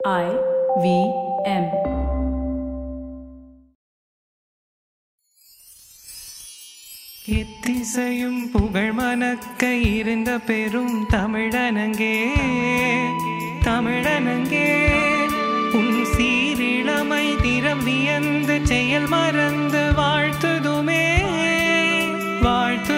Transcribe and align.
I 0.00 0.26
V 0.76 0.86
M. 1.44 1.64
எத்திசையும் 7.30 8.40
புகழ் 8.52 8.92
மணக்க 8.92 9.62
இருந்த 9.92 10.30
பெரும் 10.48 10.94
தமிழனங்கே 11.12 12.14
தமிழனங்கே 13.66 14.68
உன் 15.78 15.98
சீரிழமை 16.14 17.24
திறம் 17.44 17.84
வியந்து 17.88 18.56
செயல் 18.70 19.08
மறந்து 19.08 19.82
வாழ்த்துதுமே 20.00 21.04
வாழ்த்து 22.42 22.97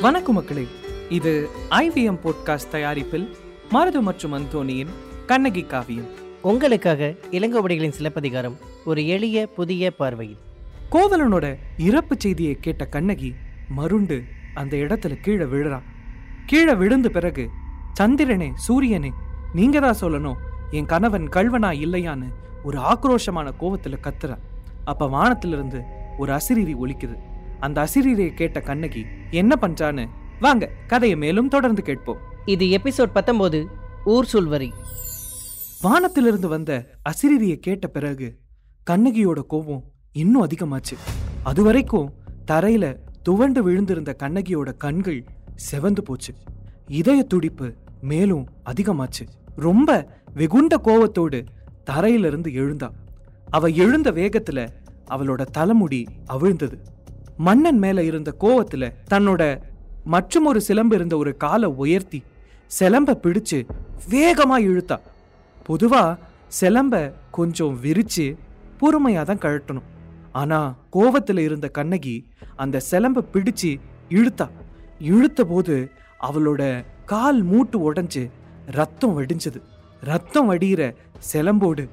வணக்கம் 0.00 0.34
மக்களே. 0.34 0.66
இது 1.08 1.48
ஐவிஎம் 1.70 2.18
போட்காஸ்ட் 2.24 2.68
தயாரிப்பில் 2.70 3.36
மருது 3.70 4.00
மற்றும் 4.00 4.32
அந்தோனியின் 4.32 4.88
கண்ணகி 5.26 5.62
காவியம். 5.62 6.06
உங்களுக்காக 6.42 7.14
இளங்கோவடிகளின் 7.30 7.90
சிலப்பதிகாரம் 7.90 8.56
ஒரு 8.84 9.06
எளிய 9.06 9.46
புதிய 9.46 9.90
பார்வையில். 9.90 10.38
கோவலனோட 10.90 11.56
இறப்பு 11.78 12.16
செய்தியை 12.18 12.56
கேட்ட 12.60 12.86
கண்ணகி 12.86 13.34
மருண்டு 13.76 14.22
அந்த 14.54 14.76
இடத்துல 14.76 15.20
கீழே 15.20 15.44
விழுறா 15.44 15.80
கீழே 16.46 16.74
விழுந்த 16.74 17.08
பிறகு 17.08 17.50
சந்திரனே 18.00 18.50
சூரியனே 18.54 19.12
நீங்க 19.52 19.80
தான் 19.80 20.00
சொல்லணும் 20.00 20.36
என் 20.70 20.86
கணவன் 20.86 21.28
கல்வனா 21.28 21.72
இல்லையான்னு 21.84 22.32
ஒரு 22.64 22.78
ஆக்ரோஷமான 22.78 23.52
கோவத்துல 23.60 23.98
கத்துறா 24.02 24.38
அப்ப 24.84 25.08
வானத்திலிருந்து 25.08 25.82
ஒரு 26.18 26.32
அசிரீரி 26.32 26.74
ஒலிக்குது. 26.86 27.16
அந்த 27.60 27.86
அசிரீரியை 27.86 28.34
கேட்ட 28.34 28.60
கண்ணகி 28.60 29.04
என்ன 29.30 29.58
பண்றான்னு? 29.60 30.06
வாங்க 30.40 30.70
கதையை 30.86 31.18
மேலும் 31.18 31.48
தொடர்ந்து 31.48 31.82
கேட்போம். 31.82 32.16
இது 32.44 32.64
எபிசோட் 32.64 33.12
பத்தொன்பது 33.12 33.66
ஊர் 34.04 34.28
சொல்வரி. 34.32 34.70
வானத்திலிருந்து 35.80 36.48
வந்த 36.48 36.90
அசிரியை 37.10 37.56
கேட்ட 37.56 37.86
பிறகு 37.86 38.38
கண்ணகியோட 38.90 39.46
கோபம் 39.46 39.84
இன்னும் 40.12 40.46
அதிகமாச்சு. 40.46 40.96
அதுவரைக்கும் 41.42 42.12
தரையில 42.50 42.96
துவண்டு 43.22 43.70
விழுந்திருந்த 43.70 44.14
கண்ணகியோட 44.22 44.76
கண்கள் 44.76 45.24
செவந்து 45.70 46.00
போச்சு. 46.00 46.34
இதய 46.86 47.22
துடிப்பு 47.22 47.74
மேலும் 48.00 48.48
அதிகமாச்சு. 48.64 49.28
ரொம்ப 49.56 50.18
வெகுண்ட 50.34 50.76
கோவத்தோடு 50.84 51.46
தரையிலிருந்து 51.90 52.50
எழுந்தா. 52.50 52.90
அவ 53.50 53.68
எழுந்த 53.68 54.12
வேகத்துல 54.12 54.68
அவளோட 55.10 55.44
தலைமுடி 55.44 56.06
அவிழ்ந்தது. 56.26 56.78
மன்னன் 57.46 57.78
மேல 57.78 58.02
இருந்த 58.02 58.30
கோவத்துல 58.40 58.84
தன்னோட 59.10 59.42
மற்றும் 60.14 60.46
ஒரு 60.50 60.60
சிலம்பு 60.60 60.94
இருந்த 60.96 61.14
ஒரு 61.16 61.36
காலை 61.36 61.68
உயர்த்தி 61.82 62.18
சிலம்ப 62.78 63.16
பிடிச்சு 63.24 63.58
வேகமா 64.10 64.56
இழுத்தா. 64.68 64.96
பொதுவா 65.68 66.02
சிலம்ப 66.60 66.94
கொஞ்சம் 67.30 67.74
விரிச்சு 67.84 68.26
பொறுமையா 68.80 69.22
தான் 69.28 69.42
கழட்டணும். 69.44 69.88
ஆனா 70.32 70.58
கோவத்துல 70.92 71.38
இருந்த 71.38 71.68
கண்ணகி 71.78 72.16
அந்த 72.56 72.82
சிலம்ப 72.90 73.24
பிடிச்சு 73.34 73.70
இழுத்தா. 74.18 74.46
இழுத்த 75.12 75.44
போது 75.44 75.76
அவளோட 76.28 76.62
கால் 77.12 77.40
மூட்டு 77.42 77.92
உடஞ்சு 77.92 78.22
ரத்தம் 78.78 79.16
வடிஞ்சது. 79.18 79.60
ரத்தம் 80.10 80.48
வடிகிற 80.50 80.82
சிலம்போடு 81.32 81.84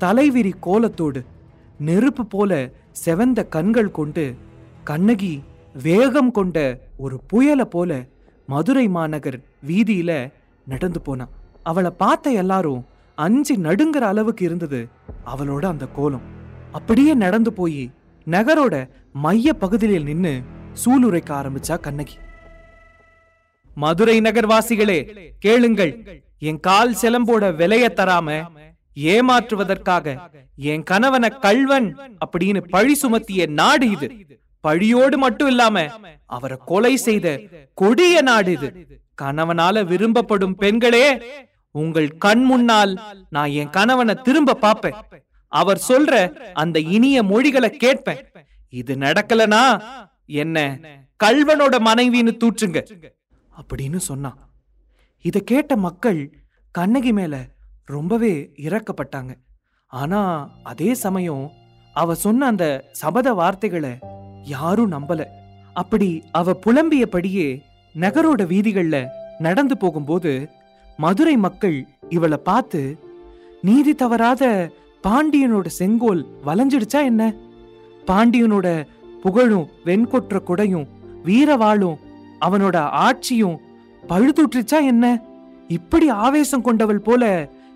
தலைவிரி 0.00 0.52
கோலத்தோடு 0.66 1.20
நெருப்பு 1.88 2.24
போல 2.26 2.52
செவந்த 3.04 3.40
கண்கள் 3.48 3.96
கொண்டு 3.98 4.24
கண்ணகி 4.84 5.42
வேகம் 5.82 6.30
கொண்ட 6.30 6.56
ஒரு 6.96 7.20
புயலை 7.26 7.64
போல 7.64 8.04
மதுரை 8.46 8.88
மாநகர் 8.88 9.38
வீதியில 9.66 10.10
நடந்து 10.66 11.00
போனான் 11.00 11.34
அவளை 11.62 11.90
பார்த்த 12.02 12.30
எல்லாரும் 12.42 12.82
அஞ்சு 13.14 13.54
நடுங்கிற 13.56 14.04
அளவுக்கு 14.12 14.44
இருந்தது 14.44 14.80
அவளோட 15.26 15.64
அந்த 15.64 15.86
கோலம். 15.86 16.24
அப்படியே 16.72 17.14
நடந்து 17.14 17.52
போய் 17.52 17.90
நகரோட 18.26 18.74
மைய 19.12 19.52
பகுதியில் 19.52 20.04
நின்னு 20.04 20.32
சூளுரைக்க 20.84 21.30
ஆரம்பிச்சா 21.40 21.80
கண்ணகி. 21.80 22.16
மதுரை 23.74 24.20
நகர்வாசிகளே 24.20 24.98
கேளுங்கள். 25.38 25.92
என் 26.38 26.60
கால் 26.60 26.96
செலம்போட 27.02 27.44
விலைய 27.60 27.86
தராம 28.00 28.28
ஏமாற்றுவதற்காக 28.96 30.16
என் 30.72 30.82
கணவன 30.82 31.28
கள்வன் 31.28 31.88
அப்படின்னு 32.26 32.60
பழி 32.68 32.96
சுமத்திய 33.02 33.46
நாடு 33.60 33.86
இது. 33.90 34.08
பழியோடு 34.64 35.16
மட்டும் 35.18 35.48
இல்லாம 35.48 35.76
அவரை 36.26 36.56
கொலை 36.64 36.94
செய்த 36.96 37.26
கொடிய 37.74 38.22
நாடு 38.22 38.52
இது. 38.52 38.68
கணவனால 39.22 39.84
விரும்பப்படும் 39.84 40.54
பெண்களே 40.54 41.06
உங்கள் 41.74 42.08
கண் 42.16 42.44
முன்னால் 42.44 42.92
நான் 43.30 43.50
என் 43.50 43.70
கணவனை 43.70 44.14
திரும்ப 44.14 44.58
பாப்பேன் 44.64 44.98
அவர் 45.52 45.80
சொல்ற 45.88 46.14
அந்த 46.52 46.80
இனிய 46.94 47.22
மொழிகளை 47.22 47.70
கேட்பேன். 47.76 48.20
இது 48.72 48.92
நடக்கலனா 48.96 49.62
என்ன 50.42 50.58
கல்வனோட 51.20 51.74
மனைவின்னு 51.88 52.32
தூற்றுங்க. 52.42 52.78
அப்படின்னு 53.60 54.00
சொன்னான். 54.08 54.38
இத 55.24 55.38
கேட்ட 55.40 55.72
மக்கள் 55.76 56.20
கண்ணகி 56.74 57.12
மேல 57.12 57.34
ரொம்பவே 57.88 58.34
இறக்கப்பட்டாங்க 58.58 59.32
ஆனா 59.92 60.20
அதே 60.62 60.90
சமயம் 60.94 61.44
அவ 61.96 62.14
சொன்ன 62.14 62.46
அந்த 62.46 62.66
சபத 62.92 63.28
வார்த்தைகளை 63.34 63.92
யாரும் 64.50 64.92
நம்பல. 64.92 65.20
அப்படி 65.76 66.08
அவ 66.32 66.54
புலம்பியபடியே 66.66 67.48
நகரோட 67.94 68.40
வீதிகள்ல 68.52 68.96
நடந்து 69.38 69.76
போகும்போது 69.76 70.32
மதுரை 70.98 71.36
மக்கள் 71.36 71.76
இவளை 72.08 72.38
பார்த்து 72.38 72.82
நீதி 73.62 73.92
தவறாத 73.94 74.44
பாண்டியனோட 75.04 75.66
செங்கோல் 75.78 76.22
வளைஞ்சிடுச்சா 76.46 77.00
என்ன? 77.04 77.22
பாண்டியனோட 78.06 78.66
புகழும் 79.22 79.66
வெண்கொற்ற 79.84 80.36
குடையும் 80.40 80.86
வீரவாளும் 81.24 81.98
அவனோட 82.40 82.76
ஆட்சியும் 83.06 83.56
பழுதுற்றுச்சா 84.08 84.78
என்ன? 84.84 85.04
இப்படி 85.68 86.06
ஆவேசம் 86.24 86.62
கொண்டவள் 86.62 87.06
போல 87.08 87.24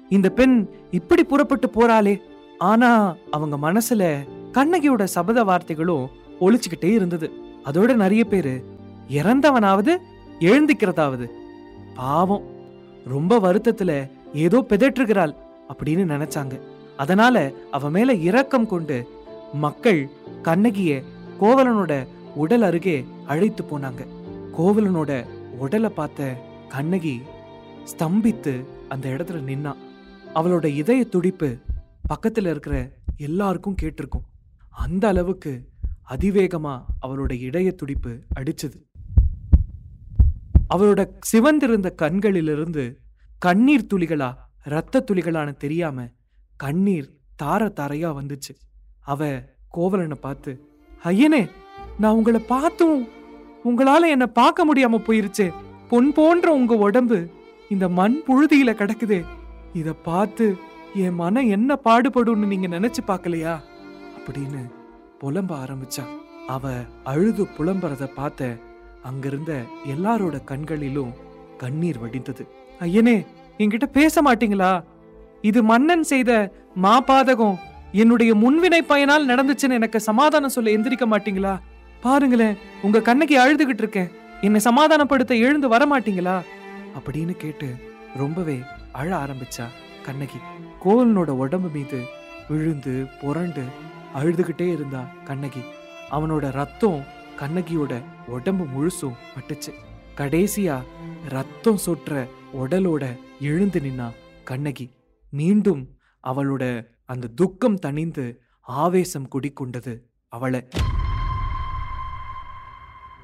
இந்த 0.08 0.28
பெண் 0.28 0.56
இப்படி 0.90 1.22
புறப்பட்டு 1.24 1.68
போறாளே. 1.68 2.14
ஆனா 2.58 2.90
அவங்க 3.30 3.56
மனசுல 3.66 4.02
கண்ணகியோட 4.52 5.02
சபத 5.14 5.38
வார்த்தைகளும் 5.44 6.06
ஒழிச்சுக்கிட்டே 6.40 6.84
இருந்தது. 6.84 7.30
அதோட 7.64 7.94
நிறைய 7.94 8.24
பேரு 8.24 8.64
இறந்தவனாவது 9.08 9.96
எழுந்திக்கிறதாவது. 10.40 11.28
பாவம். 11.94 12.52
ரொம்ப 13.04 13.38
வருத்தத்துல 13.38 14.10
ஏதோ 14.34 14.64
பிதற்றுகிறாள் 14.68 15.34
அப்படின்னு 15.68 16.04
நினைச்சாங்க. 16.04 16.60
அதனால 16.96 17.52
அவ 17.70 17.90
மேல 17.90 18.14
இரக்கம் 18.14 18.66
கொண்டு 18.66 19.08
மக்கள் 19.52 20.08
கண்ணகிய 20.42 21.02
கோவலனோட 21.40 22.06
உடல் 22.34 22.62
அருகே 22.62 23.04
அழைத்து 23.26 23.64
போனாங்க. 23.64 24.06
கோவலனோட 24.58 25.26
உடலை 25.58 25.90
பார்த்த 25.90 26.34
கண்ணகி 26.68 27.22
ஸ்தம்பித்து 27.84 28.64
அந்த 28.88 29.08
இடத்துல 29.08 29.42
நின்னா. 29.46 29.74
அவளோட 30.34 30.64
இதய 30.64 31.04
துடிப்பு 31.04 31.56
பக்கத்துல 32.08 32.50
இருக்கிற 32.50 32.90
எல்லாருக்கும் 33.16 33.76
கேட்டிருக்கும். 33.82 34.24
அந்த 34.70 35.08
அளவுக்கு 35.08 35.68
அதிவேகமா 36.09 36.84
அவளோட 37.06 37.38
இடைய 37.38 37.72
துடிப்பு 37.72 38.19
அடிச்சது. 38.41 38.78
அவளோட 40.75 41.09
சிவந்திருந்த 41.32 41.94
கண்களிலிருந்து 41.94 43.00
கண்ணீர் 43.38 43.87
துளிகளா 43.94 44.34
இரத்த 44.64 45.04
துளிகளான 45.10 45.56
தெரியாம 45.56 46.06
கண்ணீர் 46.56 47.10
தார 47.43 47.72
தாரையா 47.76 48.10
வந்துச்சு. 48.20 48.53
அவ 49.00 49.43
கோவலனை 49.69 50.16
பார்த்து 50.20 50.69
ஐயனே 51.04 51.50
நான் 51.98 52.14
உங்களை 52.14 52.41
பார்த்தும் 52.41 53.09
உங்களால 53.64 54.06
என்ன 54.06 54.26
பார்க்க 54.26 54.75
முடியாம 54.75 55.02
போயிருச்சே. 55.06 55.52
பொன் 55.88 56.12
போன்ற 56.12 56.52
உங்க 56.52 56.75
உடம்பு 56.76 57.31
இந்த 57.69 57.88
மண் 57.88 58.23
புழுதியில 58.26 58.73
கிடக்குதே. 58.73 59.25
இத 59.73 59.93
பார்த்து 59.93 60.56
என் 60.94 61.14
மனம் 61.14 61.49
என்ன 61.49 61.78
பாடுபடும்னு 61.84 62.46
நீங்க 62.46 62.67
நினைச்சு 62.67 63.02
பார்க்கலையா? 63.06 63.61
அப்படின்னு 64.19 64.82
புலம்ப 65.25 65.53
ஆரம்பிச்சா. 65.65 66.05
அவ 66.47 66.73
அழுது 67.05 67.47
புலம்புறத 67.59 68.05
பார்த்த 68.15 68.56
அங்கிருந்த 69.03 69.53
எல்லாரோட 69.88 70.44
கண்களிலும் 70.44 71.12
கண்ணீர் 71.56 72.00
வடிந்தது. 72.03 72.44
ஐயனே 72.81 73.26
என்கிட்ட 73.59 73.87
பேச 73.87 74.23
மாட்டீங்களா? 74.23 74.85
இது 75.41 75.62
மன்னன் 75.62 76.03
செய்த 76.03 76.53
மாபாதகம். 76.82 77.56
என்னுடைய 77.93 78.35
முன்வினை 78.35 78.81
பயனால் 78.88 79.29
நடந்துச்சுன்னு 79.31 79.79
எனக்கு 79.79 80.00
சமாதானம் 80.00 80.55
சொல்ல 80.56 80.71
எந்திரிக்க 80.71 81.06
மாட்டீங்களா? 81.11 81.59
பாருங்களேன் 82.00 82.56
உங்க 82.82 83.00
கண்ணகி 83.00 83.38
அழுதுகிட்டு 83.38 83.82
இருக்கேன். 83.85 84.11
என்னை 84.41 84.61
சமாதானப்படுத்த 84.65 85.38
எழுந்து 85.38 85.69
வர 85.69 85.85
மாட்டீங்களா? 85.87 86.37
அப்படின்னு 86.99 87.35
கேட்டு 87.37 87.75
ரொம்பவே 88.17 88.59
அழ 88.93 89.17
ஆரம்பிச்சா 89.17 89.65
கண்ணகி. 90.05 90.38
கோவலனோட 90.85 91.31
உடம்பு 91.44 91.69
மீது 91.69 92.00
விழுந்து 92.49 93.06
புரண்டு 93.21 93.62
அழுதுகிட்டே 94.14 94.72
இருந்தா 94.72 95.05
கண்ணகி. 95.25 95.61
அவனோட 96.11 96.50
ரத்தம் 96.50 97.05
கண்ணகியோட 97.38 98.02
உடம்பு 98.26 98.64
முழுசும் 98.64 99.16
பட்டுச்சு. 99.34 99.72
கடைசியா 100.16 100.82
ரத்தம் 101.28 101.78
சொற்ற 101.87 102.28
உடலோட 102.55 103.19
எழுந்து 103.40 103.81
நின்னா 103.81 104.11
கண்ணகி. 104.44 104.90
மீண்டும் 105.31 105.88
அவளோட 106.25 106.87
அந்த 107.05 107.26
துக்கம் 107.26 107.78
தணிந்து 107.78 108.37
ஆவேசம் 108.61 109.28
குடிக்கொண்டது 109.28 109.99
அவளை. 110.28 110.69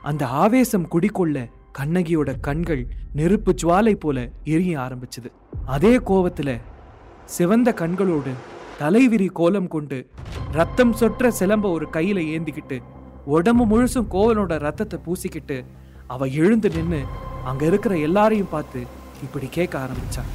அந்த 0.03 0.27
ஆவேசம் 0.27 0.89
குடிக்கொள்ள 0.89 1.49
கண்ணகியோட 1.79 2.41
கண்கள் 2.41 2.87
நெருப்பு 3.13 3.55
ஜுவாலை 3.63 3.95
போல 3.95 4.29
எரிய 4.45 4.79
ஆரம்பிச்சது. 4.79 5.31
அதே 5.67 5.97
கோவத்துல 5.97 6.61
சிவந்த 7.25 7.75
கண்களோடு 7.77 8.33
தலைவிரி 8.79 9.29
கோலம் 9.33 9.69
கொண்டு 9.69 10.11
ரத்தம் 10.53 10.93
சொற்ற 10.93 11.31
சிலம்ப 11.39 11.67
ஒரு 11.71 11.87
கையில 11.93 12.19
ஏந்திக்கிட்டு 12.33 12.77
உடம்பு 13.31 13.65
முழுசும் 13.67 14.11
கோவலோட 14.13 14.53
ரத்தத்தை 14.59 14.99
பூசிக்கிட்டு 15.05 15.57
அவ 16.09 16.27
எழுந்து 16.39 16.69
நின்னு 16.71 17.01
அங்க 17.45 17.63
இருக்கிற 17.67 17.93
எல்லாரையும் 17.99 18.51
பார்த்து 18.51 18.81
இப்படி 19.23 19.49
கேட்க 19.49 19.75
ஆரம்பிச்சான் 19.79 20.31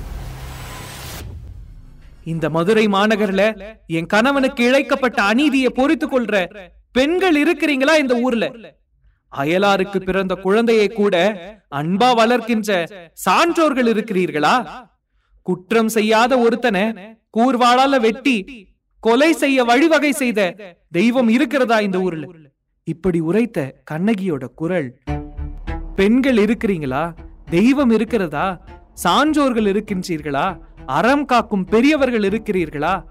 இந்த 2.26 2.46
மதுரை 2.50 2.86
மாநகர்ல 2.88 3.42
என் 3.98 4.12
கணவனுக்கு 4.14 4.62
இழைக்கப்பட்ட 4.64 5.20
அநீதியை 5.24 5.70
பொறுத்து 5.72 6.08
கொள்ற 6.08 6.36
பெண்கள் 6.96 7.38
இருக்கிறீங்களா 7.42 7.94
இந்த 7.98 8.14
ஊர்ல? 8.22 8.46
அயலாருக்கு 9.32 10.00
பிறந்த 10.02 10.34
குழந்தையை 10.44 10.88
கூட 10.92 11.16
அன்பா 11.72 12.10
வளர்க்கின்ற 12.20 12.72
சான்றோர்கள் 13.18 13.90
இருக்கிறீர்களா? 13.94 14.54
குற்றம் 15.46 15.90
செய்யாத 15.90 16.34
ஒருத்தனை 16.40 16.84
கூர்வாளால 17.34 18.00
வெட்டி 18.00 18.38
கொலை 19.06 19.34
செய்ய 19.34 19.64
வழிவகை 19.64 20.12
செய்த 20.12 20.40
தெய்வம் 20.92 21.28
இருக்கிறதா 21.28 21.80
இந்த 21.80 21.98
ஊர்ல? 22.02 22.26
இப்படி 22.84 23.20
உரைத்த 23.20 23.60
கண்ணகியோட 23.92 24.46
குரல் 24.54 24.88
பெண்கள் 25.96 26.38
இருக்கிறீங்களா? 26.38 27.14
தெய்வம் 27.50 27.90
இருக்கிறதா? 27.90 28.46
சான்றோர்கள் 29.04 29.68
இருக்கின்றீர்களா? 29.74 30.46
அறம் 30.86 31.26
காக்கும் 31.26 31.66
பெரியவர்கள் 31.66 32.26
இருக்கிறீர்களா? 32.30 33.04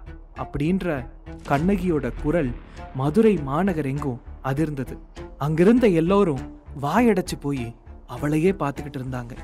அப்படின்ற 0.42 1.06
கண்ணகியோட 1.48 2.10
குரல் 2.22 2.50
மதுரை 2.94 3.36
மாநகர் 3.36 3.86
எங்கும் 3.86 4.20
அதிர்ந்தது. 4.44 4.96
அங்கிருந்த 5.38 5.88
எல்லோரும் 5.88 6.42
வாயடைச்சு 6.82 7.38
போய் 7.40 7.76
அவளையே 8.06 8.50
பார்த்துக்கிட்டு 8.50 9.00
இருந்தாங்க. 9.02 9.34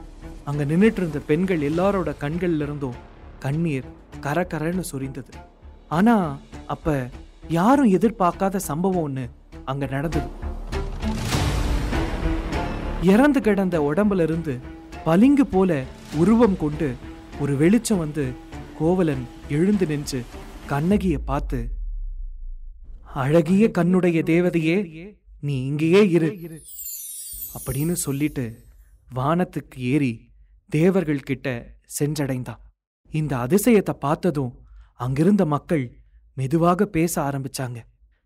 அங்க 0.44 0.64
நின்னுட்டு 0.64 1.00
இருந்த 1.02 1.18
பெண்கள் 1.18 1.58
எல்லாரோட 1.58 2.12
கண்கள்ல 2.20 2.68
இருந்தும் 2.68 2.98
கண்ணீர் 3.38 3.88
கரகரன்னு 4.20 4.84
சொரிந்தது. 4.92 5.32
ஆனா 5.90 6.16
அப்ப 6.66 7.10
யாரும் 7.48 7.92
எதிர்பார்க்காத 7.94 8.56
சம்பவம் 8.56 9.04
ஒண்ணு 9.08 9.24
அங்க 9.64 9.86
நடந்தது. 9.86 10.28
இறந்து 13.02 13.40
கிடந்த 13.40 13.80
உடம்புல 13.80 14.22
இருந்து 14.22 14.54
பளிங்கு 15.04 15.46
போல 15.46 15.70
உருவம் 16.16 16.56
கொண்டு 16.56 16.88
ஒரு 17.40 17.56
வெளிச்சம் 17.56 17.98
வந்து 17.98 18.24
கோவலன் 18.78 19.24
எழுந்து 19.48 19.86
நின்று 19.86 20.20
கண்ணகிய 20.68 21.18
பார்த்து 21.24 21.60
அழகிய 23.14 23.70
கண்ணுடைய 23.78 24.22
தேவதையே 24.24 24.76
நீ 25.40 25.66
இங்கேயே 25.66 26.08
இரு 26.08 26.28
அப்படின்னு 27.54 27.92
சொல்லிட்டு 27.92 28.44
வானத்துக்கு 29.14 29.78
ஏறி 29.90 30.12
தேவர்கள் 30.70 31.20
கிட்ட 31.20 31.48
சென்றடைந்தான் 31.98 32.60
இந்த 33.14 33.36
அதிசயத்தை 33.36 33.94
பார்த்ததும் 34.00 34.52
அங்கிருந்த 35.00 35.46
மக்கள் 35.46 35.96
மெதுவாக 36.34 36.86
பேச 36.86 37.22
ஆரம்பிச்சாங்க. 37.22 37.76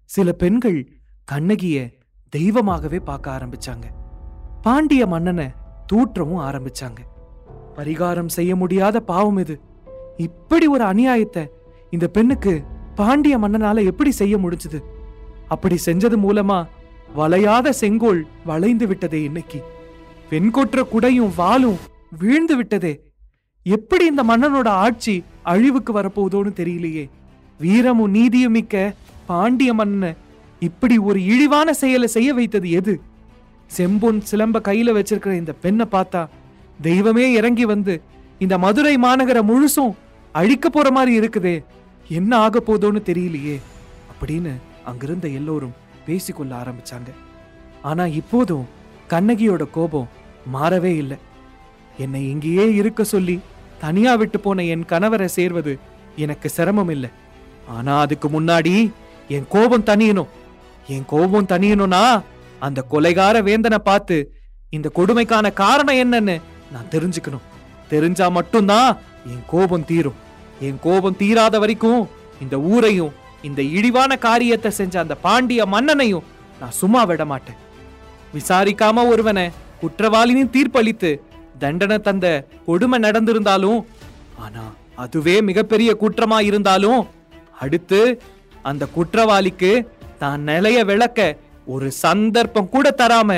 சில 0.04 0.32
பெண்கள் 0.32 0.92
கண்ணகிய 1.24 1.90
தெய்வமாகவே 2.28 2.98
பார்க்க 2.98 3.36
ஆரம்பிச்சாங்க. 3.36 3.84
பாண்டிய 4.62 5.06
மன்னனை 5.06 5.50
தூற்றவும் 5.86 6.40
ஆரம்பிச்சாங்க. 6.40 6.96
பரிகாரம் 7.76 8.26
செய்ய 8.26 8.56
முடியாத 8.56 9.00
பாவம் 9.00 9.36
இது. 9.36 9.60
இப்படி 10.16 10.66
ஒரு 10.66 10.84
அநியாயத்தை 10.84 11.46
இந்த 11.90 12.08
பெண்ணுக்கு 12.08 12.62
பாண்டிய 12.94 13.38
மன்னனால 13.38 13.84
எப்படி 13.84 14.10
செய்ய 14.10 14.38
முடிஞ்சது? 14.38 14.82
அப்படி 15.48 15.78
செஞ்சது 15.86 16.16
மூலமா 16.16 16.66
வளையாத 17.14 17.72
செங்கோல் 17.72 18.26
வளைந்து 18.44 18.86
விட்டதே 18.86 19.22
இன்னைக்கு. 19.22 19.62
வெண்கொற்ற 20.30 20.82
குடையும் 20.82 21.34
வாளும் 21.36 21.78
வீழ்ந்து 22.18 22.56
விட்டதே 22.56 23.03
எப்படி 23.66 24.06
இந்த 24.06 24.22
மன்னனோட 24.22 24.66
ஆட்சி 24.66 25.24
அழிவுக்கு 25.42 26.00
வரப்போதோன்னு 26.00 26.52
தெரியலையே. 26.54 27.10
வீரமும் 27.58 28.10
நீதியும் 28.10 28.52
மிக்க 28.52 28.94
பாண்டிய 29.26 29.74
மன்னனை 29.74 30.14
இப்படி 30.60 30.98
ஒரு 30.98 31.24
இழிவான 31.24 31.72
செயலை 31.72 32.08
செய்ய 32.08 32.34
வைத்தது 32.34 32.70
எது? 32.70 33.00
செம்பொன் 33.76 34.22
சிலம்ப 34.30 34.60
கையில 34.64 34.92
வச்சிருக்கிற 34.94 35.32
இந்த 35.32 35.52
பெண்ணை 35.52 35.86
பார்த்தா 35.92 36.28
தெய்வமே 36.80 37.32
இறங்கி 37.32 37.64
வந்து 37.64 38.02
இந்த 38.38 38.58
மதுரை 38.58 38.96
மாநகர 38.96 39.42
முழுசும் 39.42 39.94
அழிக்க 40.32 40.70
போற 40.70 40.90
மாதிரி 40.90 41.26
இருக்குதே. 41.26 41.64
என்ன 42.08 42.36
ஆக 42.36 42.62
போதோன்னு 42.66 43.00
தெரியலையே. 43.04 43.60
அப்படின்னு 44.12 44.52
அங்கிருந்த 44.84 45.28
எல்லோரும் 45.28 45.74
பேசிக்கொள்ள 46.06 46.62
ஆரம்பிச்சாங்க. 46.62 47.10
ஆனா 47.82 48.06
இப்போதும் 48.06 48.66
கண்ணகியோட 49.10 49.70
கோபம் 49.70 50.08
மாறவே 50.54 50.96
இல்லை. 50.96 51.16
என்னை 51.98 52.30
இங்கேயே 52.30 52.74
இருக்க 52.74 53.04
சொல்லி 53.04 53.40
தனியா 53.80 54.14
விட்டு 54.14 54.40
போன 54.40 54.64
என் 54.64 54.84
கணவரை 54.92 55.24
சேர்வது 55.24 55.78
எனக்கு 56.16 56.48
சிரமம் 56.48 56.88
இல்லை 56.88 57.10
ஆனா 57.68 58.00
அதுக்கு 58.00 58.28
முன்னாடி 58.28 58.92
என் 59.28 59.46
கோபம் 59.48 59.88
தணியணும் 59.90 60.32
என் 60.88 61.04
கோபம் 61.06 61.50
தனியணும்னா 61.52 62.22
அந்த 62.60 62.84
கொலைகார 62.90 63.36
வேந்தனை 63.42 63.78
பார்த்து 63.78 64.16
இந்த 64.70 64.90
கொடுமைக்கான 64.94 65.52
காரணம் 65.52 66.00
என்னன்னு 66.04 66.40
நான் 66.72 66.90
தெரிஞ்சுக்கணும். 66.90 67.44
தெரிஞ்சா 67.88 68.28
மட்டும்தான் 68.28 68.98
என் 69.32 69.44
கோபம் 69.46 69.84
தீரும். 69.84 70.18
என் 70.60 70.78
கோபம் 70.80 71.16
தீராத 71.16 71.58
வரைக்கும் 71.58 72.08
இந்த 72.40 72.56
ஊரையும் 72.60 73.12
இந்த 73.42 73.62
இழிவான 73.62 74.16
காரியத்தை 74.16 74.70
செஞ்ச 74.70 74.94
அந்த 75.00 75.14
பாண்டிய 75.14 75.66
மன்னனையும் 75.66 76.26
நான் 76.60 76.78
சும்மா 76.80 77.02
விட 77.04 77.24
மாட்டேன். 77.24 77.58
விசாரிக்காம 78.34 79.06
ஒருவனை 79.08 79.50
குற்றவாளின்னு 79.82 80.54
தீர்ப்பளித்து 80.56 81.10
தண்டனை 81.58 81.98
தந்த 82.00 82.26
கொடுமை 82.66 82.98
நடந்திருந்தாலும் 82.98 83.80
ஆனா 84.38 84.64
அதுவே 84.96 85.36
மிகப்பெரிய 85.40 85.90
குற்றமா 85.94 86.38
இருந்தாலும் 86.42 87.00
அடுத்து 87.60 88.00
அந்த 88.64 88.84
குற்றவாளிக்கு 88.94 89.72
தான் 90.18 90.42
நிலைய 90.44 90.78
விளக்க 90.84 91.20
ஒரு 91.66 91.88
சந்தர்ப்பம் 92.00 92.70
கூட 92.70 92.86
தராம 92.92 93.30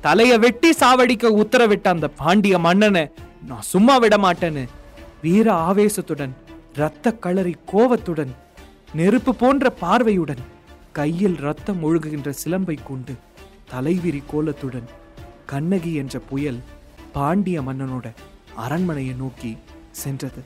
தலைய 0.00 0.32
வெட்டி 0.38 0.70
சாவடிக்க 0.72 1.32
உத்தரவிட்ட 1.40 1.86
அந்த 1.88 2.06
பாண்டிய 2.20 2.58
மன்னனை 2.58 3.04
நான் 3.48 3.68
சும்மா 3.68 3.94
விட 3.96 4.14
மாட்டேன்னு 4.18 4.64
வீர 5.22 5.46
ஆவேசத்துடன் 5.68 6.32
இரத்த 6.74 7.12
களரி 7.20 7.54
கோவத்துடன் 7.64 8.32
நெருப்பு 8.94 9.32
போன்ற 9.34 9.70
பார்வையுடன் 9.80 10.42
கையில் 10.92 11.36
ரத்தம் 11.38 11.82
ஒழுகுகின்ற 11.82 12.30
சிலம்பை 12.38 12.76
கொண்டு 12.82 13.14
தலைவிரி 13.72 14.22
கோலத்துடன் 14.32 14.88
கண்ணகி 15.46 15.92
என்ற 15.94 16.16
புயல் 16.28 16.60
பாண்டிய 17.12 17.62
மன்னனோட 17.62 18.12
அரண்மனையை 18.54 19.14
நோக்கி 19.14 19.56
சென்றது. 19.90 20.42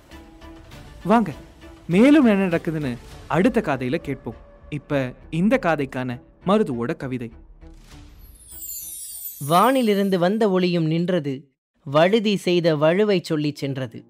வாங்க 1.04 1.33
மேலும் 1.88 2.25
என்ன 2.25 2.47
நடக்குதுன்னு 2.47 2.97
அடுத்த 3.26 3.61
காதையில் 3.61 4.00
கேட்போம். 4.00 4.35
இப்போ 4.68 5.12
இந்த 5.30 5.59
காதைக்கான 5.62 6.21
மருதுவோட 6.47 6.97
கவிதை. 6.97 7.33
வானிலிருந்து 9.49 10.18
வந்த 10.18 10.50
ஒளியும் 10.50 10.85
நின்றது 10.85 11.52
வழுதி 11.85 12.37
செய்த 12.37 12.76
வழுவைச் 12.76 13.25
சொல்லிச் 13.25 13.56
சென்றது. 13.56 14.04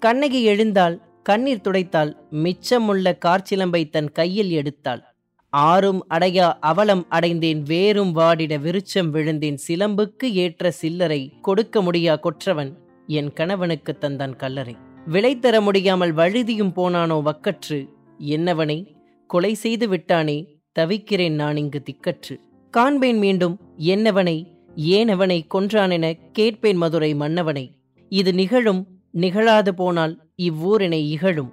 கண்ணகி 0.00 0.42
எழுந்தால் 0.42 1.02
கண்ணீர் 1.22 1.60
துடைத்தால் 1.60 2.16
மிச்சமுள்ள 2.32 3.18
கார்ச்சிலம்பை 3.24 3.90
தன் 3.90 4.12
கையில் 4.12 4.50
எடுத்தாள். 4.50 5.02
ஆறும் 5.50 6.06
அடையா 6.10 6.52
அவலம் 6.60 7.06
அடைந்தேன் 7.08 7.62
வேறும் 7.62 8.14
வாடிட 8.14 8.54
விருச்சம் 8.60 9.10
விழுந்தேன் 9.10 9.58
சிலம்புக்கு 9.68 10.32
ஏற்ற 10.32 10.70
சில்லறை 10.70 11.34
கொடுக்க 11.40 11.82
முடியா 11.82 12.16
கொற்றவன்? 12.16 12.72
என் 13.06 13.32
கணவனுக்கு 13.32 13.98
தந்தான் 14.00 14.36
கல்லறை. 14.36 14.76
விலை 15.06 15.38
தர 15.38 15.60
முடியாமல் 15.60 16.14
வழுதியும் 16.14 16.72
போனானோ 16.76 17.16
வக்கற்று? 17.22 17.88
என்னவனை 18.18 18.86
கொலை 19.26 19.54
செய்து 19.54 19.88
விட்டானே 19.88 20.58
தவிக்கிறேன் 20.72 21.34
நான் 21.34 21.56
இங்கு 21.56 21.82
திக்கற்று. 21.82 22.36
காண்பேன் 22.70 23.18
மீண்டும் 23.18 23.60
என்னவனை 23.78 24.44
ஏனவனை 24.76 25.46
கொன்றானென 25.54 26.18
கேட்பேன் 26.32 26.76
மதுரை 26.76 27.14
மன்னவனை. 27.14 27.70
இது 28.08 28.32
நிகழும் 28.32 28.86
நிகழாது 29.10 29.74
போனால் 29.74 30.30
இவ்வூரினை 30.42 31.00
இகழும். 31.06 31.52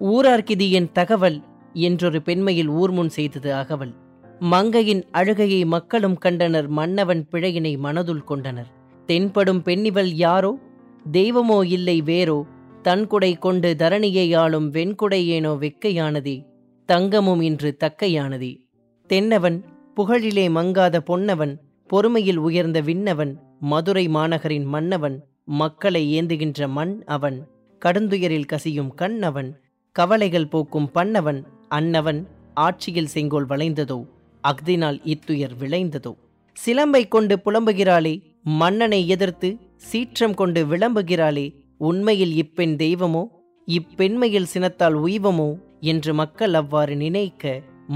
ஊரார்கிதியின் 0.00 0.70
என் 0.70 0.92
தகவல் 0.92 1.42
என்றொரு 1.72 2.22
பெண்மையில் 2.22 2.66
ஊர்முன் 2.66 3.08
செய்தது 3.08 3.54
அகவல். 3.54 3.94
மங்கையின் 4.38 5.04
அழுகையை 5.12 5.64
மக்களும் 5.64 6.16
கண்டனர் 6.16 6.68
மன்னவன் 6.68 7.26
பிழையினை 7.32 7.78
மனதுள் 7.78 8.24
கொண்டனர். 8.24 8.66
தென்படும் 9.06 9.62
பெண்ணிவள் 9.62 10.10
யாரோ? 10.14 10.58
தெய்வமோ 11.12 11.66
இல்லை 11.66 12.02
வேறோ? 12.02 12.46
தன்குடை 12.82 13.38
கொண்டு 13.38 13.74
தரணியை 13.78 14.36
ஆளும் 14.36 14.72
வெண்குடை 14.72 15.24
ஏனோ 15.24 15.52
வெக்கையானதே? 15.52 16.46
தங்கமும் 16.86 17.40
இன்று 17.40 17.76
தக்கையானதே. 17.84 18.60
தென்னவன் 19.06 19.64
புகழிலே 19.96 20.50
மங்காத 20.50 21.00
பொன்னவன் 21.06 21.58
பொறுமையில் 21.90 22.36
உயர்ந்த 22.36 22.82
விண்ணவன் 22.82 23.34
மதுரை 23.60 24.08
மாநகரின் 24.08 24.64
மன்னவன் 24.64 25.24
மக்களை 25.44 26.22
ஏந்துகின்ற 26.22 26.68
மண் 26.68 27.02
அவன் 27.06 27.48
கடுந்துயரில் 27.84 28.44
கசியும் 28.44 28.94
கண் 28.94 29.22
அவன் 29.22 29.60
கவலைகள் 29.92 30.48
போக்கும் 30.48 30.90
பண்ணவன் 30.94 31.44
அன்னவன் 31.78 32.20
ஆட்சியில் 32.64 33.12
செங்கோல் 33.14 33.48
வளைந்ததோ 33.52 33.98
அஃதினால் 34.44 34.98
இத்துயர் 35.12 35.54
விளைந்ததோ. 35.60 36.12
சிலம்பை 36.56 37.02
கொண்டு 37.08 37.34
புலம்புகிறாளே 37.44 38.14
மன்னனை 38.60 39.00
எதிர்த்து 39.14 39.50
சீற்றம் 39.88 40.34
கொண்டு 40.34 40.60
விளம்புகிறாளே 40.72 41.46
உண்மையில் 41.88 42.34
இப்பெண் 42.42 42.74
தெய்வமோ 42.76 43.22
இப்பெண்மையில் 43.68 44.50
சினத்தால் 44.52 44.96
உய்வமோ 45.04 45.50
என்று 45.92 46.12
மக்கள் 46.14 46.54
அவ்வாறு 46.60 46.94
நினைக்க 46.96 47.44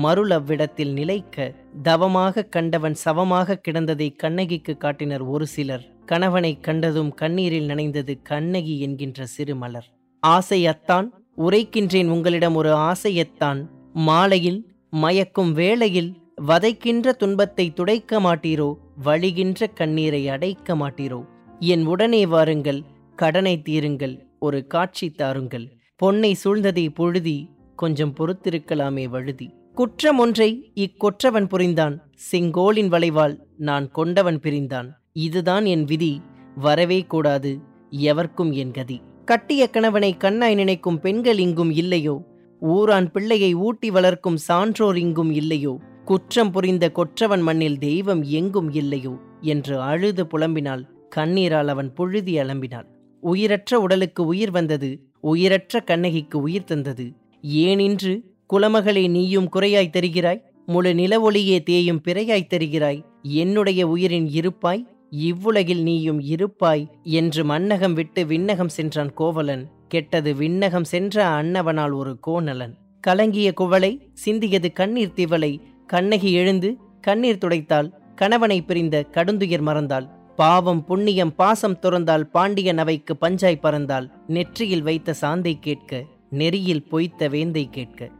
மருள் 0.04 0.32
அவ்விடத்தில் 0.36 0.92
நிலைக்க 0.92 1.36
தவமாக 1.82 2.46
கண்டவன் 2.54 2.96
சவமாக 3.04 3.58
கிடந்ததை 3.66 4.08
கண்ணகிக்கு 4.22 4.74
காட்டினர் 4.76 5.24
ஒரு 5.34 5.46
சிலர். 5.46 5.84
கணவனை 6.04 6.52
கண்டதும் 6.60 7.12
கண்ணீரில் 7.20 7.68
நனைந்தது 7.70 8.14
கண்ணகி 8.22 8.74
என்கின்ற 8.80 9.26
சிறுமலர். 9.36 9.88
ஆசை 10.22 10.60
அத்தான் 10.66 11.08
உரைக்கின்றேன் 11.36 12.06
உங்களிடம் 12.06 12.54
ஒரு 12.54 12.74
ஆசையத்தான். 12.74 13.66
மாலையில் 13.92 14.66
மயக்கும் 14.90 15.52
வேளையில் 15.52 16.16
வதைக்கின்ற 16.46 17.12
துன்பத்தை 17.12 17.72
துடைக்க 17.72 18.20
மாட்டீரோ? 18.20 18.74
வழிகின்ற 19.04 19.66
கண்ணீரை 19.66 20.28
அடைக்க 20.28 20.76
மாட்டீரோ? 20.76 21.26
என் 21.58 21.86
உடனே 21.86 22.26
வாருங்கள் 22.26 22.82
கடனை 23.16 23.62
தீருங்கள் 23.64 24.26
ஒரு 24.38 24.66
காட்சி 24.66 25.10
தாருங்கள். 25.10 25.76
பொன்னை 25.96 26.34
சூழ்ந்ததை 26.44 26.88
பொழுதி 26.98 27.48
கொஞ்சம் 27.76 28.14
பொறுத்திருக்கலாமே 28.14 29.04
வழுதி. 29.08 29.54
குற்றம் 29.74 30.18
ஒன்றை 30.18 30.72
இக்கொற்றவன் 30.74 31.48
புரிந்தான் 31.48 32.12
செங்கோலின் 32.32 32.88
வளைவால் 32.88 33.38
நான் 33.56 33.90
கொண்டவன் 33.90 34.40
பிரிந்தான். 34.40 34.88
இதுதான் 35.12 35.64
என் 35.64 35.84
விதி 35.84 36.20
வரவே 36.56 37.02
கூடாது 37.02 37.60
எவர்க்கும் 37.90 38.52
என் 38.52 38.70
கதி. 38.70 39.02
கட்டிய 39.26 39.70
கணவனை 39.70 40.16
கண்ணாய் 40.16 40.54
நினைக்கும் 40.54 41.00
பெண்கள் 41.00 41.38
இங்கும் 41.38 41.70
இல்லையோ? 41.70 42.22
ஊரான் 42.62 43.10
பிள்ளையை 43.10 43.54
ஊட்டி 43.54 43.90
வளர்க்கும் 43.90 44.36
சான்றோர் 44.36 44.96
இங்கும் 44.96 45.30
இல்லையோ? 45.30 45.78
குற்றம் 46.04 46.50
புரிந்த 46.50 46.90
கொற்றவன் 46.90 47.40
மண்ணில் 47.40 47.78
தெய்வம் 47.78 48.22
எங்கும் 48.22 48.72
இல்லையோ? 48.72 49.18
என்று 49.40 49.80
அழுது 49.80 50.24
புலம்பினால் 50.24 50.88
கண்ணீரால் 51.16 51.68
அவன் 51.68 51.92
புழுதி 51.92 52.36
அலம்பினாள். 52.36 52.86
உயிரற்ற 53.20 53.80
உடலுக்கு 53.80 54.26
உயிர் 54.26 54.50
வந்தது 54.50 55.00
உயிரற்ற 55.20 55.80
கண்ணகிக்கு 55.80 56.40
உயிர் 56.40 56.64
தந்தது. 56.64 57.12
ஏனின்று 57.54 58.22
குலமகளே 58.52 59.08
நீயும் 59.08 59.48
குறையாய் 59.48 59.94
தெரிகிறாய்? 59.96 60.42
முழு 60.66 60.92
நிலவொளியே 60.92 61.62
தேயும் 61.62 62.00
பிறையாய் 62.08 62.48
தெரிகிறாய்? 62.54 63.02
என்னுடைய 63.22 63.88
உயிரின் 63.88 64.28
இருப்பாய்? 64.28 64.95
இவ்வுலகில் 65.24 65.82
நீயும் 65.82 66.20
இருப்பாய் 66.20 66.84
என்று 67.02 67.42
மன்னகம் 67.44 67.92
விட்டு 67.92 68.24
விண்ணகம் 68.24 68.72
சென்றான் 68.76 69.12
கோவலன். 69.14 69.64
கெட்டது 69.88 70.34
விண்ணகம் 70.34 70.88
சென்ற 70.92 71.42
அன்னவனால் 71.42 71.94
ஒரு 71.94 72.18
கோணலன். 72.26 72.74
கலங்கிய 73.00 73.52
குவளை 73.52 73.92
சிந்தியது 74.24 74.72
கண்ணீர் 74.72 75.16
திவலை 75.16 75.60
கண்ணகி 75.86 76.32
எழுந்து 76.32 76.76
கண்ணீர் 77.00 77.42
துடைத்தாள் 77.44 77.88
கணவனை 78.14 78.62
பிரிந்த 78.62 78.96
கடுந்துயர் 79.12 79.66
மறந்தாள். 79.68 80.06
பாவம் 80.36 80.84
புண்ணியம் 80.84 81.34
பாசம் 81.34 81.78
துறந்தால் 81.78 82.26
பாண்டியன் 82.30 82.78
அவைக்கு 82.78 83.16
பஞ்சாய் 83.20 83.62
பறந்தாள். 83.62 84.06
நெற்றியில் 84.26 84.82
வைத்த 84.82 85.14
சாந்தை 85.20 85.54
கேட்க 85.60 86.04
நெறியில் 86.30 86.88
பொய்த்த 86.88 87.28
வேந்தை 87.28 87.68
கேட்க. 87.70 88.10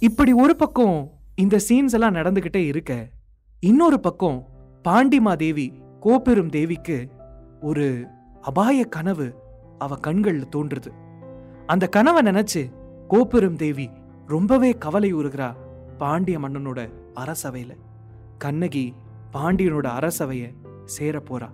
இப்படி 0.00 0.32
ஒரு 0.32 0.56
பக்கம் 0.56 0.98
இந்த 1.36 1.56
சீன்ஸ் 1.68 1.92
எல்லாம் 1.92 2.14
நடந்துகிட்டே 2.14 2.62
இருக்க 2.66 2.92
இன்னொரு 3.60 4.00
பக்கம் 4.00 4.48
பாண்டிமாதேவி 4.88 5.72
கோபெரும் 6.00 6.48
தேவிக்கு 6.48 7.08
ஒரு 7.60 8.06
அபாய 8.40 8.84
கனவு 8.84 9.34
அவ 9.78 9.96
கண்கள்ல 9.96 10.44
தோன்றுது. 10.56 10.86
அந்த 11.66 11.86
கனவை 11.86 12.22
நினைச்சு 12.22 12.72
கோபெரும் 13.08 13.56
தேவி 13.56 13.90
ரொம்பவே 14.26 14.70
கவலை 14.70 15.14
உறுகிறா 15.14 15.54
பாண்டிய 15.98 16.38
மன்னனோட 16.38 16.88
அரசவையில. 17.14 17.70
கண்ணகி 18.38 18.94
பாண்டியனோட 19.32 19.86
அரசவைய 19.86 20.54
சேர 20.84 21.18
போறா. 21.18 21.48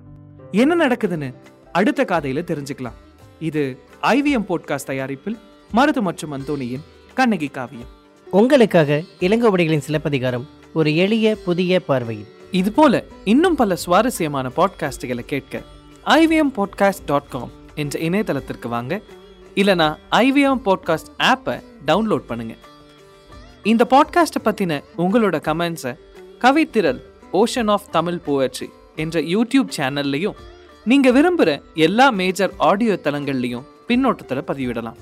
என்ன 0.50 0.86
நடக்குதுன்னு 0.86 1.34
அடுத்த 1.72 2.04
காதையில 2.04 2.42
தெரிஞ்சுக்கலாம். 2.42 2.98
இது 3.40 3.78
ஐவிஎம் 4.02 4.48
போட்காஸ்ட் 4.48 4.86
தயாரிப்பில் 4.86 5.38
மருது 5.74 6.00
மற்றும் 6.00 6.32
அந்தோனியின் 6.32 6.84
கண்ணகி 7.14 7.48
காவியம். 7.48 7.88
உங்களுக்காக 8.30 9.02
இளங்கோவடிகளின் 9.20 9.86
சிலப்பதிகாரம் 9.88 10.62
ஒரு 10.74 10.96
எளிய 10.96 11.36
புதிய 11.44 11.80
பார்வையில் 11.80 12.26
இதுபோல 12.50 13.04
இன்னும் 13.24 13.54
பல 13.54 13.76
சுவாரஸ்யமான 13.76 14.50
பாட்காஸ்டுகளை 14.56 15.18
கேட்க 15.18 15.62
ஐவிஎம் 16.06 16.50
பாட்காஸ்ட் 16.56 17.04
டாட் 17.06 17.28
காம் 17.28 17.50
என்ற 17.74 18.00
இணையதளத்திற்கு 18.00 18.68
வாங்க. 18.68 19.00
இல்லைனா 19.54 19.96
ஐவிஎம் 20.10 20.60
பாட்காஸ்ட் 20.64 21.10
ஆப்பை 21.18 21.62
டவுன்லோட் 21.86 22.16
பண்ணுங்க. 22.16 22.54
இந்த 23.62 23.86
பாட்காஸ்ட்டை 23.90 24.44
பற்றின 24.44 24.82
உங்களோட 24.98 25.40
கமெண்ட்ஸை 25.40 25.98
கவித்திரல் 26.38 27.00
ஓஷன் 27.32 27.70
ஆஃப் 27.70 27.92
தமிழ் 27.92 28.18
போயட்ரி 28.26 28.68
என்ற 28.96 29.20
யூடியூப் 29.20 29.68
சேனல்லையும் 29.76 30.34
நீங்கள் 30.84 31.12
விரும்புகிற 31.12 31.62
எல்லா 31.74 32.10
மேஜர் 32.10 32.52
ஆடியோ 32.56 33.00
தளங்கள்லையும் 33.02 33.62
பின்னோட்டத்தில் 33.88 34.44
பதிவிடலாம். 34.46 34.96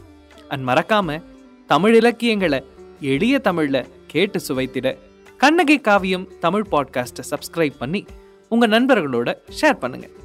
அண்ட் 0.48 0.62
மறக்காமல் 0.62 1.22
தமிழ் 1.66 1.94
இலக்கியங்களை 1.94 2.64
எளிய 3.00 3.38
தமிழில் 3.38 3.88
கேட்டு 4.06 4.40
சுவைத்திட 4.48 4.96
கண்ணகி 5.42 5.76
காவியம் 5.80 6.26
தமிழ் 6.40 6.66
பாட்காஸ்ட்டை 6.70 7.24
சப்ஸ்கிரைப் 7.30 7.78
பண்ணி 7.78 8.00
உங்கள் 8.52 8.70
நண்பர்களோட 8.70 9.28
ஷேர் 9.60 9.80
பண்ணுங்கள் 9.80 10.21